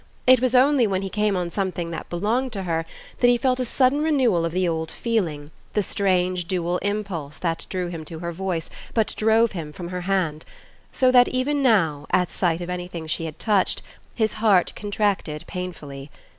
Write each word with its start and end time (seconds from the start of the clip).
It 0.25 0.39
was 0.39 0.55
only 0.55 0.87
when 0.87 1.03
he 1.03 1.11
came 1.11 1.37
on 1.37 1.51
something 1.51 1.91
that 1.91 2.09
belonged 2.09 2.51
to 2.53 2.63
her 2.63 2.87
that 3.19 3.27
he 3.27 3.37
felt 3.37 3.59
a 3.59 3.65
sudden 3.65 4.01
renewal 4.01 4.45
of 4.45 4.51
the 4.51 4.67
old 4.67 4.89
feeling, 4.89 5.51
the 5.73 5.83
strange 5.83 6.45
dual 6.47 6.79
impulse 6.79 7.37
that 7.37 7.67
drew 7.69 7.85
him 7.89 8.03
to 8.05 8.17
her 8.17 8.31
voice 8.31 8.71
but 8.95 9.13
drove 9.15 9.51
him 9.51 9.71
from 9.71 9.89
her 9.89 10.01
hand, 10.01 10.43
so 10.91 11.11
that 11.11 11.27
even 11.27 11.61
now, 11.61 12.07
at 12.09 12.31
sight 12.31 12.61
of 12.61 12.69
anything 12.71 13.05
she 13.05 13.25
had 13.25 13.37
touched, 13.37 13.83
his 14.15 14.33
heart 14.41 14.73
contracted 14.75 15.43
painfully. 15.45 16.09